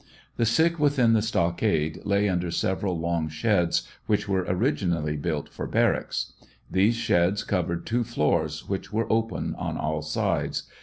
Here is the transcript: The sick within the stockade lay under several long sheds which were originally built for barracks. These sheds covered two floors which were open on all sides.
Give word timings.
The 0.37 0.47
sick 0.47 0.79
within 0.79 1.13
the 1.13 1.21
stockade 1.21 1.99
lay 2.03 2.27
under 2.27 2.49
several 2.49 2.97
long 2.99 3.29
sheds 3.29 3.87
which 4.07 4.27
were 4.27 4.47
originally 4.49 5.15
built 5.15 5.47
for 5.49 5.67
barracks. 5.67 6.33
These 6.71 6.95
sheds 6.95 7.43
covered 7.43 7.85
two 7.85 8.03
floors 8.03 8.67
which 8.67 8.91
were 8.91 9.05
open 9.13 9.53
on 9.53 9.77
all 9.77 10.01
sides. 10.01 10.63